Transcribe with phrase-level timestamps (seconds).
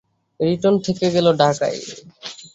[0.39, 1.81] Written থেকে গেল ঢাকায়ই।